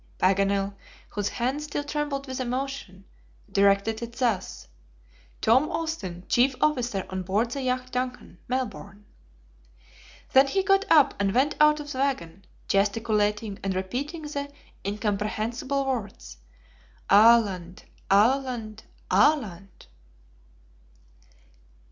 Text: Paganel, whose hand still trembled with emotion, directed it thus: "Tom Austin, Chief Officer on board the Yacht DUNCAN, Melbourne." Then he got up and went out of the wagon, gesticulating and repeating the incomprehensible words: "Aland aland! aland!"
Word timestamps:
Paganel, 0.17 0.73
whose 1.09 1.29
hand 1.29 1.61
still 1.61 1.83
trembled 1.83 2.25
with 2.25 2.39
emotion, 2.39 3.05
directed 3.51 4.01
it 4.01 4.13
thus: 4.13 4.67
"Tom 5.41 5.69
Austin, 5.69 6.25
Chief 6.27 6.55
Officer 6.59 7.05
on 7.11 7.21
board 7.21 7.51
the 7.51 7.61
Yacht 7.61 7.91
DUNCAN, 7.91 8.39
Melbourne." 8.47 9.05
Then 10.33 10.47
he 10.47 10.63
got 10.63 10.85
up 10.89 11.13
and 11.19 11.35
went 11.35 11.53
out 11.61 11.79
of 11.79 11.91
the 11.91 11.99
wagon, 11.99 12.45
gesticulating 12.67 13.59
and 13.63 13.75
repeating 13.75 14.23
the 14.23 14.51
incomprehensible 14.83 15.85
words: 15.85 16.37
"Aland 17.07 17.83
aland! 18.09 18.81
aland!" 19.11 19.85